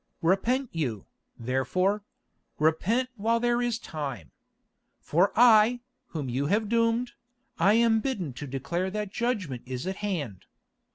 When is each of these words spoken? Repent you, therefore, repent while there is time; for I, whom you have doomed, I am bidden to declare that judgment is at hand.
Repent 0.23 0.71
you, 0.73 1.05
therefore, 1.37 2.03
repent 2.57 3.11
while 3.17 3.39
there 3.39 3.61
is 3.61 3.77
time; 3.77 4.31
for 4.99 5.31
I, 5.35 5.81
whom 6.07 6.27
you 6.27 6.47
have 6.47 6.67
doomed, 6.69 7.11
I 7.59 7.75
am 7.75 7.99
bidden 7.99 8.33
to 8.33 8.47
declare 8.47 8.89
that 8.89 9.13
judgment 9.13 9.61
is 9.67 9.85
at 9.85 9.97
hand. 9.97 10.45